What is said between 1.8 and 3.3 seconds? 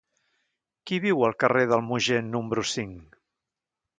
Mogent número cinc?